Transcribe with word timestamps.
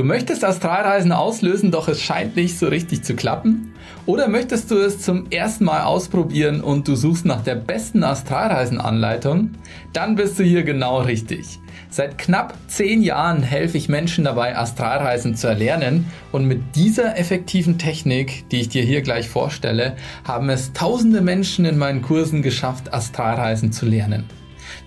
Du 0.00 0.06
möchtest 0.06 0.46
Astralreisen 0.46 1.12
auslösen, 1.12 1.70
doch 1.70 1.86
es 1.86 2.00
scheint 2.00 2.34
nicht 2.34 2.58
so 2.58 2.68
richtig 2.68 3.02
zu 3.02 3.14
klappen? 3.14 3.74
Oder 4.06 4.28
möchtest 4.28 4.70
du 4.70 4.78
es 4.78 5.02
zum 5.02 5.30
ersten 5.30 5.66
Mal 5.66 5.82
ausprobieren 5.82 6.62
und 6.62 6.88
du 6.88 6.96
suchst 6.96 7.26
nach 7.26 7.42
der 7.42 7.56
besten 7.56 8.02
Astralreisenanleitung? 8.02 9.50
Dann 9.92 10.14
bist 10.14 10.38
du 10.38 10.42
hier 10.42 10.62
genau 10.62 11.02
richtig. 11.02 11.58
Seit 11.90 12.16
knapp 12.16 12.54
10 12.68 13.02
Jahren 13.02 13.42
helfe 13.42 13.76
ich 13.76 13.90
Menschen 13.90 14.24
dabei, 14.24 14.56
Astralreisen 14.56 15.34
zu 15.34 15.48
erlernen 15.48 16.06
und 16.32 16.46
mit 16.46 16.76
dieser 16.76 17.18
effektiven 17.18 17.76
Technik, 17.76 18.48
die 18.48 18.62
ich 18.62 18.70
dir 18.70 18.82
hier 18.82 19.02
gleich 19.02 19.28
vorstelle, 19.28 19.96
haben 20.24 20.48
es 20.48 20.72
tausende 20.72 21.20
Menschen 21.20 21.66
in 21.66 21.76
meinen 21.76 22.00
Kursen 22.00 22.40
geschafft, 22.40 22.94
Astralreisen 22.94 23.70
zu 23.70 23.84
lernen. 23.84 24.24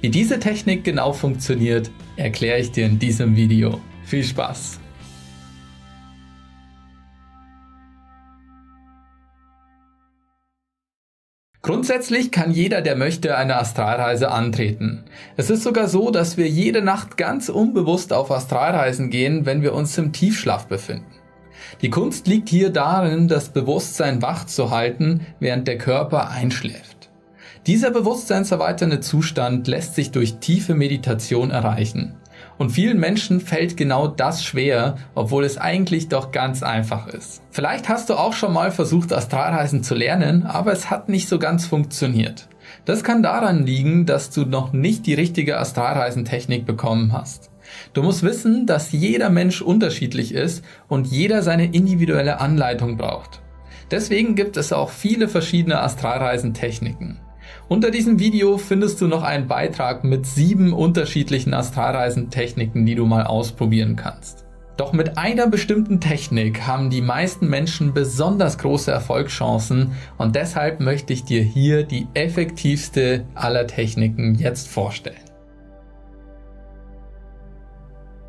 Wie 0.01 0.09
diese 0.09 0.39
Technik 0.39 0.83
genau 0.83 1.13
funktioniert, 1.13 1.91
erkläre 2.15 2.57
ich 2.57 2.71
dir 2.71 2.87
in 2.87 2.97
diesem 2.97 3.35
Video. 3.35 3.79
Viel 4.05 4.23
Spaß! 4.23 4.79
Grundsätzlich 11.63 12.31
kann 12.31 12.51
jeder, 12.51 12.81
der 12.81 12.97
möchte, 12.97 13.37
eine 13.37 13.55
Astralreise 13.55 14.29
antreten. 14.29 15.05
Es 15.37 15.49
ist 15.49 15.63
sogar 15.63 15.87
so, 15.87 16.11
dass 16.11 16.35
wir 16.35 16.49
jede 16.49 16.81
Nacht 16.81 17.15
ganz 17.15 17.47
unbewusst 17.47 18.11
auf 18.11 18.31
Astralreisen 18.31 19.09
gehen, 19.09 19.45
wenn 19.45 19.61
wir 19.61 19.73
uns 19.73 19.97
im 19.97 20.11
Tiefschlaf 20.11 20.67
befinden. 20.67 21.05
Die 21.81 21.89
Kunst 21.89 22.27
liegt 22.27 22.49
hier 22.49 22.69
darin, 22.69 23.29
das 23.29 23.47
Bewusstsein 23.47 24.21
wach 24.21 24.45
zu 24.45 24.71
halten, 24.71 25.25
während 25.39 25.69
der 25.69 25.77
Körper 25.77 26.29
einschläft. 26.29 27.09
Dieser 27.65 27.91
bewusstseinserweiternde 27.91 28.99
Zustand 28.99 29.65
lässt 29.69 29.95
sich 29.95 30.11
durch 30.11 30.39
tiefe 30.39 30.75
Meditation 30.75 31.49
erreichen. 31.49 32.17
Und 32.57 32.71
vielen 32.71 32.99
Menschen 32.99 33.39
fällt 33.41 33.77
genau 33.77 34.07
das 34.07 34.43
schwer, 34.43 34.95
obwohl 35.15 35.43
es 35.43 35.57
eigentlich 35.57 36.07
doch 36.07 36.31
ganz 36.31 36.63
einfach 36.63 37.07
ist. 37.07 37.41
Vielleicht 37.51 37.89
hast 37.89 38.09
du 38.09 38.15
auch 38.15 38.33
schon 38.33 38.53
mal 38.53 38.71
versucht, 38.71 39.11
Astralreisen 39.11 39.83
zu 39.83 39.95
lernen, 39.95 40.43
aber 40.43 40.71
es 40.71 40.89
hat 40.89 41.09
nicht 41.09 41.27
so 41.27 41.39
ganz 41.39 41.65
funktioniert. 41.65 42.47
Das 42.85 43.03
kann 43.03 43.23
daran 43.23 43.65
liegen, 43.65 44.05
dass 44.05 44.29
du 44.29 44.45
noch 44.45 44.73
nicht 44.73 45.05
die 45.05 45.13
richtige 45.13 45.57
Astralreisentechnik 45.57 46.65
bekommen 46.65 47.13
hast. 47.13 47.49
Du 47.93 48.03
musst 48.03 48.23
wissen, 48.23 48.65
dass 48.65 48.91
jeder 48.91 49.29
Mensch 49.29 49.61
unterschiedlich 49.61 50.33
ist 50.33 50.63
und 50.87 51.07
jeder 51.07 51.41
seine 51.41 51.65
individuelle 51.65 52.39
Anleitung 52.39 52.97
braucht. 52.97 53.41
Deswegen 53.91 54.35
gibt 54.35 54.57
es 54.57 54.73
auch 54.73 54.89
viele 54.89 55.27
verschiedene 55.27 55.79
Astralreisentechniken. 55.81 57.19
Unter 57.73 57.89
diesem 57.89 58.19
Video 58.19 58.59
findest 58.59 59.01
du 59.01 59.07
noch 59.07 59.23
einen 59.23 59.47
Beitrag 59.47 60.03
mit 60.03 60.27
sieben 60.27 60.73
unterschiedlichen 60.73 61.55
Astralreisentechniken, 61.55 62.85
die 62.85 62.93
du 62.93 63.07
mal 63.07 63.23
ausprobieren 63.23 63.95
kannst. 63.95 64.45
Doch 64.77 64.93
mit 64.93 65.17
einer 65.17 65.47
bestimmten 65.47 65.99
Technik 65.99 66.67
haben 66.67 66.91
die 66.91 67.01
meisten 67.01 67.49
Menschen 67.49 67.91
besonders 67.91 68.59
große 68.59 68.91
Erfolgschancen 68.91 69.93
und 70.19 70.35
deshalb 70.35 70.81
möchte 70.81 71.13
ich 71.13 71.23
dir 71.23 71.41
hier 71.41 71.81
die 71.81 72.05
effektivste 72.13 73.25
aller 73.33 73.65
Techniken 73.65 74.35
jetzt 74.35 74.67
vorstellen. 74.67 75.17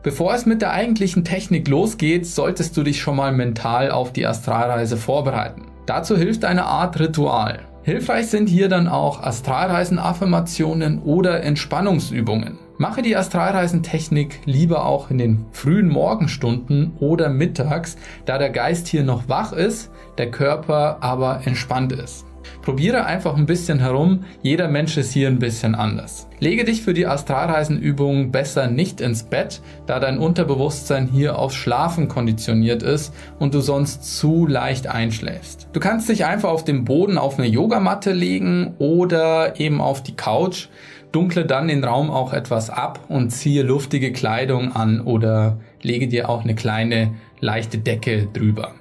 Bevor 0.02 0.32
es 0.32 0.46
mit 0.46 0.62
der 0.62 0.72
eigentlichen 0.72 1.22
Technik 1.22 1.68
losgeht, 1.68 2.26
solltest 2.26 2.78
du 2.78 2.82
dich 2.82 2.98
schon 2.98 3.16
mal 3.16 3.32
mental 3.32 3.90
auf 3.90 4.10
die 4.10 4.26
Astralreise 4.26 4.96
vorbereiten. 4.96 5.66
Dazu 5.84 6.16
hilft 6.16 6.46
eine 6.46 6.64
Art 6.64 6.98
Ritual. 6.98 7.60
Hilfreich 7.84 8.28
sind 8.28 8.48
hier 8.48 8.70
dann 8.70 8.88
auch 8.88 9.22
Astralreisen-Affirmationen 9.22 11.02
oder 11.02 11.42
Entspannungsübungen. 11.42 12.58
Mache 12.78 13.02
die 13.02 13.14
Astralreisentechnik 13.14 14.40
lieber 14.46 14.86
auch 14.86 15.10
in 15.10 15.18
den 15.18 15.44
frühen 15.52 15.90
Morgenstunden 15.90 16.92
oder 16.98 17.28
mittags, 17.28 17.98
da 18.24 18.38
der 18.38 18.48
Geist 18.48 18.86
hier 18.86 19.04
noch 19.04 19.28
wach 19.28 19.52
ist, 19.52 19.90
der 20.16 20.30
Körper 20.30 20.96
aber 21.00 21.42
entspannt 21.44 21.92
ist. 21.92 22.24
Probiere 22.62 23.04
einfach 23.04 23.36
ein 23.36 23.46
bisschen 23.46 23.78
herum, 23.78 24.24
jeder 24.42 24.68
Mensch 24.68 24.96
ist 24.96 25.12
hier 25.12 25.28
ein 25.28 25.38
bisschen 25.38 25.74
anders. 25.74 26.28
Lege 26.40 26.64
dich 26.64 26.82
für 26.82 26.94
die 26.94 27.06
Astralreisenübungen 27.06 28.30
besser 28.30 28.66
nicht 28.66 29.00
ins 29.00 29.22
Bett, 29.22 29.62
da 29.86 30.00
dein 30.00 30.18
Unterbewusstsein 30.18 31.06
hier 31.06 31.38
aufs 31.38 31.54
Schlafen 31.54 32.08
konditioniert 32.08 32.82
ist 32.82 33.14
und 33.38 33.54
du 33.54 33.60
sonst 33.60 34.18
zu 34.18 34.46
leicht 34.46 34.86
einschläfst. 34.86 35.68
Du 35.72 35.80
kannst 35.80 36.08
dich 36.08 36.24
einfach 36.24 36.50
auf 36.50 36.64
dem 36.64 36.84
Boden 36.84 37.18
auf 37.18 37.38
eine 37.38 37.48
Yogamatte 37.48 38.12
legen 38.12 38.74
oder 38.78 39.58
eben 39.58 39.80
auf 39.80 40.02
die 40.02 40.16
Couch. 40.16 40.68
Dunkle 41.12 41.46
dann 41.46 41.68
den 41.68 41.84
Raum 41.84 42.10
auch 42.10 42.32
etwas 42.32 42.70
ab 42.70 43.06
und 43.08 43.30
ziehe 43.30 43.62
luftige 43.62 44.12
Kleidung 44.12 44.74
an 44.74 45.00
oder 45.00 45.58
lege 45.80 46.08
dir 46.08 46.28
auch 46.28 46.42
eine 46.42 46.56
kleine 46.56 47.14
leichte 47.40 47.78
Decke 47.78 48.26
drüber. 48.32 48.72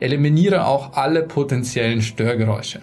Eliminiere 0.00 0.66
auch 0.66 0.94
alle 0.94 1.22
potenziellen 1.22 2.00
Störgeräusche. 2.00 2.80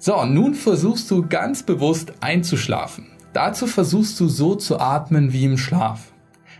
So, 0.00 0.24
nun 0.24 0.54
versuchst 0.54 1.10
du 1.10 1.26
ganz 1.28 1.64
bewusst 1.64 2.12
einzuschlafen. 2.20 3.06
Dazu 3.32 3.66
versuchst 3.66 4.18
du 4.20 4.28
so 4.28 4.54
zu 4.54 4.78
atmen 4.78 5.32
wie 5.32 5.44
im 5.44 5.58
Schlaf. 5.58 6.12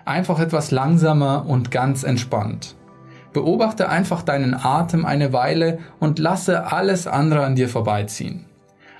Einfach 0.05 0.41
etwas 0.41 0.71
langsamer 0.71 1.47
und 1.47 1.71
ganz 1.71 2.03
entspannt. 2.03 2.75
Beobachte 3.33 3.89
einfach 3.89 4.23
deinen 4.23 4.55
Atem 4.55 5.07
eine 5.07 5.33
Weile 5.33 5.79
und 6.01 6.19
lasse 6.19 6.73
alles 6.73 7.07
andere 7.07 7.45
an 7.45 7.55
dir 7.55 7.69
vorbeiziehen. 7.69 8.47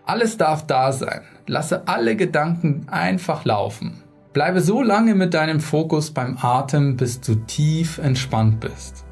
Alles 0.05 0.37
darf 0.37 0.67
da 0.67 0.93
sein. 0.93 1.23
Lasse 1.47 1.89
alle 1.89 2.15
Gedanken 2.15 2.87
einfach 2.89 3.45
laufen. 3.45 4.03
Bleibe 4.33 4.61
so 4.61 4.83
lange 4.83 5.15
mit 5.15 5.35
deinem 5.35 5.61
Fokus 5.61 6.13
beim 6.13 6.39
Atem, 6.41 6.97
bis 6.97 7.21
du 7.21 7.35
tief 7.35 7.99
entspannt 7.99 8.61
bist. 8.61 9.08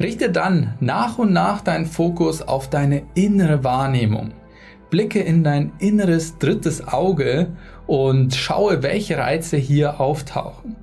Richte 0.00 0.30
dann 0.30 0.74
nach 0.80 1.18
und 1.18 1.32
nach 1.32 1.60
deinen 1.60 1.86
Fokus 1.86 2.42
auf 2.42 2.68
deine 2.68 3.02
innere 3.14 3.62
Wahrnehmung. 3.62 4.32
Blicke 4.90 5.20
in 5.20 5.44
dein 5.44 5.72
inneres 5.78 6.38
drittes 6.38 6.86
Auge 6.86 7.48
und 7.86 8.34
schaue, 8.34 8.82
welche 8.82 9.18
Reize 9.18 9.56
hier 9.56 10.00
auftauchen. 10.00 10.76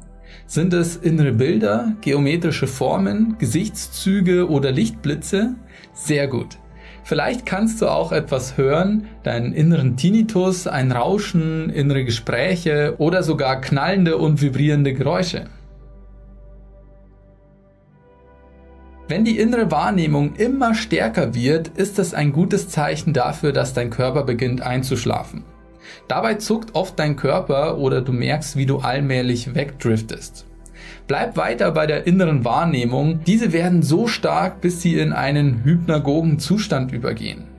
Sind 0.47 0.73
es 0.73 0.97
innere 0.97 1.31
Bilder, 1.31 1.93
geometrische 2.01 2.67
Formen, 2.67 3.35
Gesichtszüge 3.37 4.49
oder 4.49 4.71
Lichtblitze? 4.71 5.55
Sehr 5.93 6.27
gut. 6.27 6.57
Vielleicht 7.03 7.45
kannst 7.45 7.81
du 7.81 7.87
auch 7.87 8.11
etwas 8.11 8.57
hören, 8.57 9.07
deinen 9.23 9.53
inneren 9.53 9.97
Tinnitus, 9.97 10.67
ein 10.67 10.91
Rauschen, 10.91 11.69
innere 11.69 12.05
Gespräche 12.05 12.95
oder 12.97 13.23
sogar 13.23 13.59
knallende 13.59 14.17
und 14.17 14.41
vibrierende 14.41 14.93
Geräusche. 14.93 15.45
Wenn 19.11 19.25
die 19.25 19.39
innere 19.39 19.69
Wahrnehmung 19.71 20.35
immer 20.37 20.73
stärker 20.73 21.35
wird, 21.35 21.67
ist 21.67 21.99
es 21.99 22.13
ein 22.13 22.31
gutes 22.31 22.69
Zeichen 22.69 23.11
dafür, 23.11 23.51
dass 23.51 23.73
dein 23.73 23.89
Körper 23.89 24.23
beginnt 24.23 24.61
einzuschlafen. 24.61 25.43
Dabei 26.07 26.35
zuckt 26.35 26.75
oft 26.75 26.97
dein 26.97 27.17
Körper 27.17 27.77
oder 27.77 27.99
du 27.99 28.13
merkst, 28.13 28.55
wie 28.55 28.65
du 28.65 28.77
allmählich 28.77 29.53
wegdriftest. 29.53 30.45
Bleib 31.07 31.35
weiter 31.35 31.71
bei 31.71 31.87
der 31.87 32.07
inneren 32.07 32.45
Wahrnehmung. 32.45 33.19
Diese 33.27 33.51
werden 33.51 33.83
so 33.83 34.07
stark, 34.07 34.61
bis 34.61 34.81
sie 34.81 34.97
in 34.97 35.11
einen 35.11 35.65
hypnagogen 35.65 36.39
Zustand 36.39 36.93
übergehen. 36.93 37.50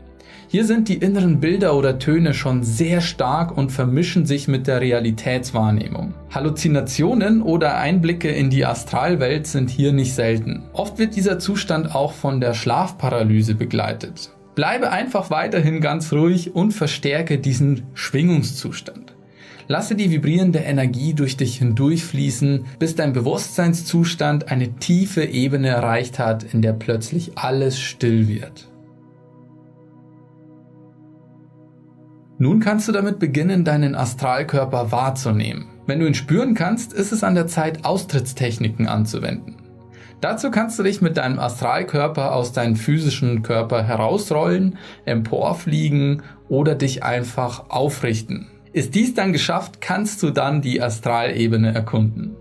Hier 0.53 0.67
sind 0.67 0.91
die 0.91 0.99
inneren 0.99 1.41
Bilder 1.41 1.75
oder 1.75 1.99
Töne 1.99 2.35
schon 2.35 2.63
sehr 2.63 3.01
stark 3.01 3.57
und 3.57 3.73
vermischen 3.73 4.27
sich 4.27 4.49
mit 4.49 4.67
der 4.67 4.83
Realitätswahrnehmung. 4.83 6.13
Halluzinationen 6.29 7.41
oder 7.41 7.79
Einblicke 7.79 8.29
in 8.29 8.51
die 8.51 8.67
Astralwelt 8.67 9.47
sind 9.47 9.71
hier 9.71 9.95
nicht 9.95 10.13
selten. 10.13 10.65
Oft 10.75 10.99
wird 10.99 11.17
dieser 11.17 11.39
Zustand 11.39 11.95
auch 11.95 12.13
von 12.13 12.39
der 12.43 12.53
Schlafparalyse 12.53 13.55
begleitet. 13.55 14.29
Bleibe 14.55 14.91
einfach 14.91 15.31
weiterhin 15.31 15.81
ganz 15.81 16.13
ruhig 16.13 16.55
und 16.55 16.73
verstärke 16.73 17.39
diesen 17.39 17.85
Schwingungszustand. 17.95 19.15
Lasse 19.69 19.95
die 19.95 20.11
vibrierende 20.11 20.59
Energie 20.59 21.15
durch 21.15 21.39
dich 21.39 21.57
hindurchfließen, 21.57 22.67
bis 22.79 22.95
dein 22.95 23.15
Bewusstseinszustand 23.15 24.53
eine 24.53 24.75
tiefe 24.75 25.25
Ebene 25.25 25.69
erreicht 25.69 26.19
hat, 26.19 26.45
in 26.45 26.61
der 26.61 26.75
plötzlich 26.75 27.39
alles 27.39 27.81
still 27.81 28.29
wird. 28.29 28.69
Nun 32.43 32.59
kannst 32.59 32.89
du 32.89 32.93
damit 32.93 33.21
beginnen, 33.21 33.65
deinen 33.65 33.95
Astralkörper 33.95 34.91
wahrzunehmen. 34.91 35.69
Wenn 35.87 36.01
du 36.01 36.09
ihn 36.09 36.15
spüren 36.15 36.57
kannst, 36.57 36.93
ist 36.93 37.13
es 37.13 37.23
an 37.23 37.37
der 37.37 37.47
Zeit, 37.47 37.85
Austrittstechniken 37.85 38.89
anzuwenden. 38.89 39.59
Dazu 40.21 40.51
kannst 40.51 40.77
du 40.77 40.83
dich 40.83 41.01
mit 41.01 41.19
deinem 41.19 41.39
Astralkörper 41.39 42.35
aus 42.35 42.53
deinem 42.53 42.75
physischen 42.75 43.45
Körper 43.45 43.85
herausrollen, 43.85 44.77
emporfliegen 45.05 46.23
oder 46.49 46.75
dich 46.75 47.05
einfach 47.05 47.71
aufrichten. 47.71 48.49
Ist 48.73 48.97
dies 48.97 49.15
dann 49.15 49.33
geschafft, 49.33 49.81
kannst 49.81 50.21
du 50.25 50.31
dann 50.31 50.63
die 50.63 50.83
Astralebene 50.83 51.73
erkunden. 51.73 52.35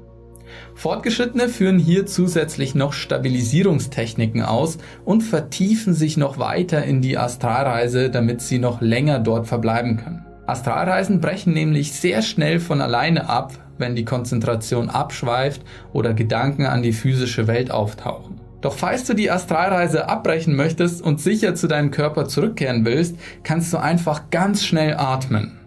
Fortgeschrittene 0.75 1.49
führen 1.49 1.79
hier 1.79 2.05
zusätzlich 2.05 2.75
noch 2.75 2.93
Stabilisierungstechniken 2.93 4.43
aus 4.43 4.77
und 5.05 5.21
vertiefen 5.21 5.93
sich 5.93 6.17
noch 6.17 6.37
weiter 6.37 6.83
in 6.83 7.01
die 7.01 7.17
Astralreise, 7.17 8.09
damit 8.09 8.41
sie 8.41 8.59
noch 8.59 8.81
länger 8.81 9.19
dort 9.19 9.47
verbleiben 9.47 9.97
können. 9.97 10.25
Astralreisen 10.47 11.21
brechen 11.21 11.53
nämlich 11.53 11.93
sehr 11.93 12.21
schnell 12.21 12.59
von 12.59 12.81
alleine 12.81 13.29
ab, 13.29 13.53
wenn 13.77 13.95
die 13.95 14.05
Konzentration 14.05 14.89
abschweift 14.89 15.61
oder 15.93 16.13
Gedanken 16.13 16.65
an 16.65 16.81
die 16.81 16.93
physische 16.93 17.47
Welt 17.47 17.71
auftauchen. 17.71 18.41
Doch 18.61 18.73
falls 18.73 19.05
du 19.05 19.15
die 19.15 19.31
Astralreise 19.31 20.07
abbrechen 20.07 20.55
möchtest 20.55 21.01
und 21.01 21.19
sicher 21.19 21.55
zu 21.55 21.67
deinem 21.67 21.89
Körper 21.89 22.27
zurückkehren 22.27 22.85
willst, 22.85 23.15
kannst 23.43 23.73
du 23.73 23.77
einfach 23.77 24.29
ganz 24.29 24.63
schnell 24.63 24.95
atmen. 24.97 25.60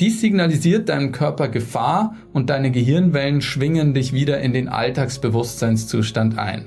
Dies 0.00 0.20
signalisiert 0.20 0.90
deinem 0.90 1.10
Körper 1.10 1.48
Gefahr 1.48 2.16
und 2.34 2.50
deine 2.50 2.70
Gehirnwellen 2.70 3.40
schwingen 3.40 3.94
dich 3.94 4.12
wieder 4.12 4.40
in 4.40 4.52
den 4.52 4.68
Alltagsbewusstseinszustand 4.68 6.38
ein. 6.38 6.66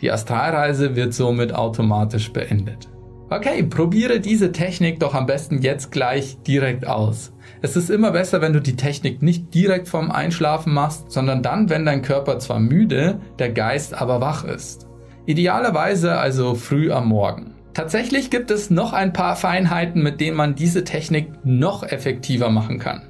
Die 0.00 0.12
Astralreise 0.12 0.94
wird 0.94 1.12
somit 1.12 1.52
automatisch 1.52 2.32
beendet. 2.32 2.88
Okay, 3.28 3.64
probiere 3.64 4.20
diese 4.20 4.52
Technik 4.52 5.00
doch 5.00 5.14
am 5.14 5.26
besten 5.26 5.62
jetzt 5.62 5.90
gleich 5.90 6.38
direkt 6.46 6.86
aus. 6.86 7.32
Es 7.60 7.76
ist 7.76 7.90
immer 7.90 8.12
besser, 8.12 8.40
wenn 8.40 8.52
du 8.52 8.60
die 8.60 8.76
Technik 8.76 9.20
nicht 9.20 9.52
direkt 9.52 9.88
vorm 9.88 10.10
Einschlafen 10.10 10.72
machst, 10.72 11.10
sondern 11.10 11.42
dann, 11.42 11.70
wenn 11.70 11.84
dein 11.84 12.02
Körper 12.02 12.38
zwar 12.38 12.60
müde, 12.60 13.20
der 13.38 13.50
Geist 13.50 13.94
aber 13.94 14.20
wach 14.20 14.44
ist. 14.44 14.86
Idealerweise 15.26 16.18
also 16.18 16.54
früh 16.54 16.90
am 16.90 17.08
Morgen. 17.08 17.54
Tatsächlich 17.80 18.28
gibt 18.28 18.50
es 18.50 18.68
noch 18.68 18.92
ein 18.92 19.14
paar 19.14 19.36
Feinheiten, 19.36 20.02
mit 20.02 20.20
denen 20.20 20.36
man 20.36 20.54
diese 20.54 20.84
Technik 20.84 21.32
noch 21.44 21.82
effektiver 21.82 22.50
machen 22.50 22.78
kann. 22.78 23.00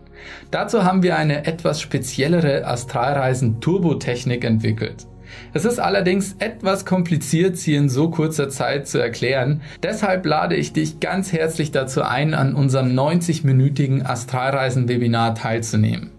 Dazu 0.52 0.84
haben 0.84 1.02
wir 1.02 1.16
eine 1.16 1.44
etwas 1.44 1.80
speziellere 1.80 2.64
Astralreisen-Turbo-Technik 2.64 4.44
entwickelt. 4.44 5.08
Es 5.52 5.64
ist 5.64 5.80
allerdings 5.80 6.36
etwas 6.38 6.86
kompliziert, 6.86 7.56
sie 7.56 7.74
in 7.74 7.88
so 7.88 8.10
kurzer 8.10 8.48
Zeit 8.48 8.86
zu 8.86 8.98
erklären. 8.98 9.60
Deshalb 9.82 10.24
lade 10.24 10.54
ich 10.54 10.72
dich 10.72 11.00
ganz 11.00 11.32
herzlich 11.32 11.72
dazu 11.72 12.02
ein, 12.02 12.32
an 12.32 12.54
unserem 12.54 12.96
90-minütigen 12.96 14.04
Astralreisen-Webinar 14.04 15.34
teilzunehmen. 15.34 16.12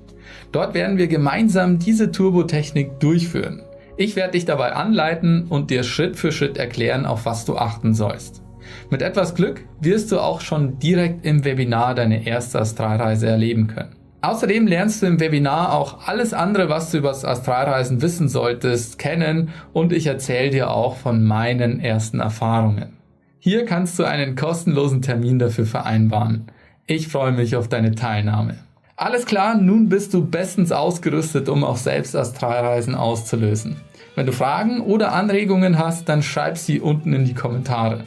Dort 0.52 0.74
werden 0.74 0.98
wir 0.98 1.08
gemeinsam 1.08 1.80
diese 1.80 2.12
Turbo-Technik 2.12 3.00
durchführen. 3.00 3.62
Ich 4.02 4.16
werde 4.16 4.32
dich 4.32 4.46
dabei 4.46 4.74
anleiten 4.74 5.46
und 5.48 5.70
dir 5.70 5.84
Schritt 5.84 6.16
für 6.16 6.32
Schritt 6.32 6.58
erklären, 6.58 7.06
auf 7.06 7.28
was 7.28 7.46
du 7.46 7.56
achten 7.56 7.94
sollst. 7.94 8.42
Mit 8.90 9.04
etwas 9.04 9.36
Glück 9.36 9.64
wirst 9.80 10.12
du 10.12 10.20
auch 10.20 10.42
schon 10.42 10.80
direkt 10.80 11.24
im 11.24 11.46
Webinar 11.46 11.94
deine 11.94 12.26
erste 12.26 12.60
Astralreise 12.60 13.28
erleben 13.28 13.68
können. 13.68 13.96
Außerdem 14.22 14.66
lernst 14.66 15.04
du 15.04 15.06
im 15.06 15.20
Webinar 15.20 15.74
auch 15.74 16.08
alles 16.08 16.34
andere, 16.34 16.68
was 16.68 16.90
du 16.90 16.98
über 16.98 17.10
das 17.10 17.24
Astralreisen 17.24 18.02
wissen 18.02 18.28
solltest, 18.28 18.98
kennen 18.98 19.50
und 19.72 19.94
ich 19.94 20.08
erzähle 20.08 20.50
dir 20.50 20.72
auch 20.72 20.96
von 20.98 21.24
meinen 21.24 21.80
ersten 21.80 22.22
Erfahrungen. 22.22 22.98
Hier 23.38 23.66
kannst 23.66 24.00
du 24.00 24.04
einen 24.06 24.36
kostenlosen 24.36 25.04
Termin 25.04 25.38
dafür 25.38 25.68
vereinbaren. 25.68 26.48
Ich 26.88 27.08
freue 27.08 27.34
mich 27.34 27.56
auf 27.56 27.68
deine 27.68 27.94
Teilnahme. 27.94 28.56
Alles 29.02 29.26
klar, 29.26 29.56
nun 29.56 29.90
bist 29.90 30.14
du 30.14 30.24
bestens 30.24 30.72
ausgerüstet, 30.72 31.50
um 31.50 31.64
auch 31.64 31.78
selbst 31.78 32.16
Astralreisen 32.16 32.94
auszulösen. 32.94 33.78
Wenn 34.14 34.28
du 34.28 34.32
Fragen 34.32 34.80
oder 34.80 35.12
Anregungen 35.14 35.80
hast, 35.80 36.08
dann 36.08 36.22
schreib 36.22 36.56
sie 36.56 36.80
unten 36.80 37.12
in 37.12 37.26
die 37.26 37.34
Kommentare. 37.34 38.04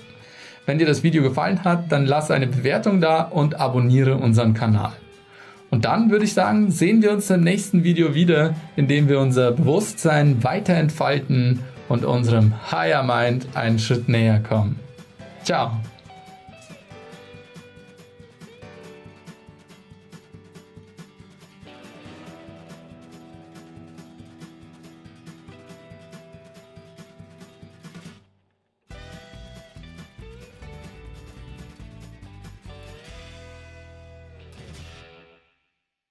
Wenn 0.67 0.79
dir 0.79 0.87
das 0.87 1.03
Video 1.03 1.25
gefallen 1.25 1.65
hat, 1.65 1.91
dann 1.91 2.07
lass 2.07 2.31
eine 2.31 2.47
Bewertung 2.47 3.01
da 3.01 3.23
und 3.23 3.59
abonniere 3.59 4.15
unseren 4.19 4.55
Kanal. 4.55 4.93
Und 5.69 5.85
dann 5.85 6.13
würde 6.13 6.27
ich 6.27 6.33
sagen, 6.33 6.71
sehen 6.71 7.03
wir 7.03 7.11
uns 7.11 7.29
im 7.29 7.41
nächsten 7.41 7.83
Video 7.83 8.15
wieder, 8.15 8.55
in 8.77 8.87
dem 8.87 9.09
wir 9.09 9.19
unser 9.19 9.51
Bewusstsein 9.51 10.45
weiter 10.45 10.75
entfalten 10.75 11.59
und 11.89 12.05
unserem 12.05 12.53
Higher 12.71 13.03
Mind 13.03 13.49
einen 13.55 13.81
Schritt 13.81 14.09
näher 14.09 14.39
kommen. 14.49 14.79
Ciao! 15.43 15.73